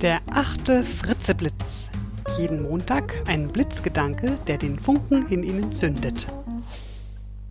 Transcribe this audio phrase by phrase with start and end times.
[0.00, 1.88] Der achte Fritzeblitz.
[2.36, 6.26] Jeden Montag ein Blitzgedanke, der den Funken in Ihnen zündet.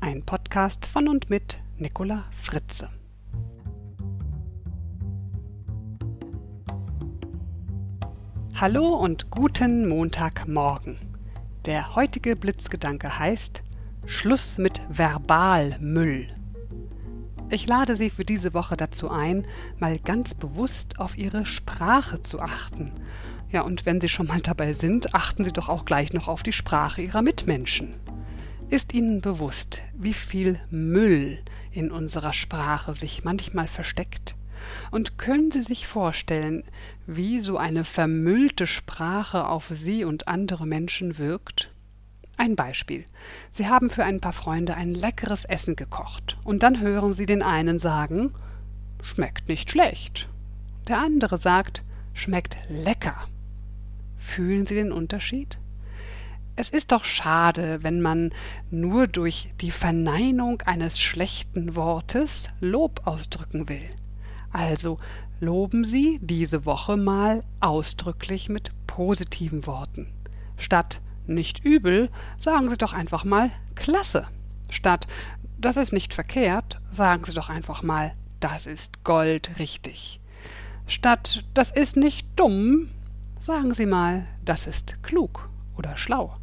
[0.02, 2.90] Ein Podcast von und mit Nicola Fritze.
[8.54, 10.98] Hallo und guten Montagmorgen.
[11.66, 13.64] Der heutige Blitzgedanke heißt
[14.06, 16.28] Schluss mit Verbalmüll.
[17.54, 19.46] Ich lade Sie für diese Woche dazu ein,
[19.78, 22.92] mal ganz bewusst auf Ihre Sprache zu achten.
[23.52, 26.42] Ja, und wenn Sie schon mal dabei sind, achten Sie doch auch gleich noch auf
[26.42, 27.94] die Sprache Ihrer Mitmenschen.
[28.72, 31.38] Ist Ihnen bewusst, wie viel Müll
[31.72, 34.34] in unserer Sprache sich manchmal versteckt?
[34.90, 36.64] Und können Sie sich vorstellen,
[37.06, 41.73] wie so eine vermüllte Sprache auf Sie und andere Menschen wirkt?
[42.38, 43.06] Ein Beispiel.
[43.52, 47.42] Sie haben für ein paar Freunde ein leckeres Essen gekocht, und dann hören Sie den
[47.42, 48.34] einen sagen
[49.04, 50.30] Schmeckt nicht schlecht.
[50.88, 51.84] Der andere sagt
[52.14, 53.28] Schmeckt lecker.
[54.18, 55.58] Fühlen Sie den Unterschied?
[56.56, 58.32] Es ist doch schade, wenn man
[58.70, 63.90] nur durch die Verneinung eines schlechten Wortes Lob ausdrücken will.
[64.52, 65.00] Also
[65.40, 70.08] loben Sie diese Woche mal ausdrücklich mit positiven Worten.
[70.58, 74.28] Statt nicht übel, sagen Sie doch einfach mal klasse.
[74.70, 75.08] Statt
[75.58, 80.20] das ist nicht verkehrt, sagen Sie doch einfach mal das ist Gold richtig.
[80.88, 82.90] Statt das ist nicht dumm,
[83.40, 86.36] sagen Sie mal das ist klug oder schlau.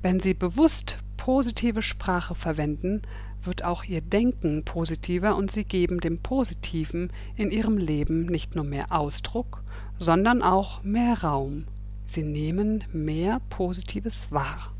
[0.00, 3.02] Wenn Sie bewusst positive Sprache verwenden,
[3.42, 8.64] wird auch Ihr Denken positiver und Sie geben dem Positiven in Ihrem Leben nicht nur
[8.64, 9.62] mehr Ausdruck,
[9.98, 11.64] sondern auch mehr Raum
[12.12, 14.74] Sie nehmen mehr Positives wahr.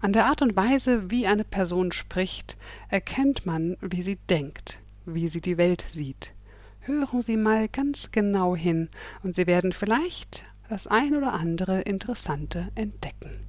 [0.00, 2.56] An der Art und Weise, wie eine Person spricht,
[2.88, 6.32] erkennt man, wie sie denkt, wie sie die Welt sieht.
[6.80, 8.88] Hören Sie mal ganz genau hin,
[9.22, 13.46] und Sie werden vielleicht das ein oder andere Interessante entdecken.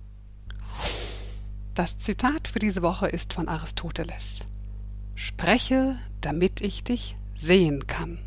[1.74, 4.46] Das Zitat für diese Woche ist von Aristoteles.
[5.16, 8.20] Spreche, damit ich dich sehen kann.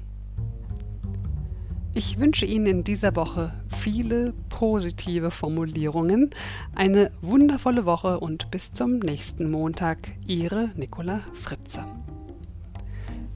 [1.94, 6.30] Ich wünsche Ihnen in dieser Woche viele positive Formulierungen,
[6.74, 9.98] eine wundervolle Woche und bis zum nächsten Montag.
[10.26, 11.84] Ihre Nicola Fritze.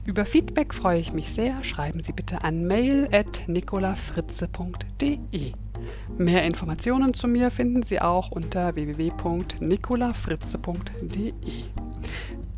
[0.05, 1.63] Über Feedback freue ich mich sehr.
[1.63, 5.51] Schreiben Sie bitte an mail.nicolafritze.de.
[6.17, 11.43] Mehr Informationen zu mir finden Sie auch unter www.nicolafritze.de.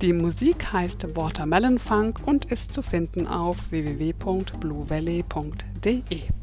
[0.02, 6.39] Die Musik heißt Watermelon Funk und ist zu finden auf www.bluevalley.de.